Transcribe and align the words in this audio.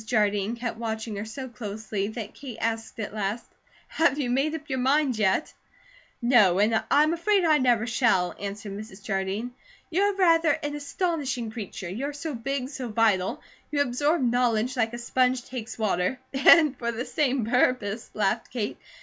Jardine 0.07 0.55
kept 0.55 0.79
watching 0.79 1.15
her 1.17 1.25
so 1.25 1.47
closely 1.47 2.07
that 2.07 2.33
Kate 2.33 2.57
asked 2.59 2.99
at 2.99 3.13
last: 3.13 3.45
"Have 3.87 4.17
you 4.17 4.31
made 4.31 4.55
up 4.55 4.67
your 4.67 4.79
mind, 4.79 5.15
yet?" 5.19 5.53
"No, 6.23 6.57
and 6.57 6.83
I 6.89 7.03
am 7.03 7.13
afraid 7.13 7.45
I 7.45 7.59
never 7.59 7.85
shall," 7.85 8.33
answered 8.39 8.71
Mrs. 8.71 9.03
Jardine. 9.03 9.53
"You 9.91 10.01
are 10.01 10.15
rather 10.15 10.53
an 10.63 10.73
astonishing 10.75 11.51
creature. 11.51 11.87
You're 11.87 12.13
so 12.13 12.33
big, 12.33 12.69
so 12.69 12.87
vital; 12.87 13.43
you 13.69 13.79
absorb 13.81 14.23
knowledge 14.23 14.75
like 14.75 14.93
a 14.93 14.97
sponge 14.97 15.45
takes 15.45 15.77
water" 15.77 16.19
"And 16.33 16.75
for 16.75 16.91
the 16.91 17.05
same 17.05 17.45
purpose," 17.45 18.09
laughed 18.15 18.49
Kate. 18.49 18.79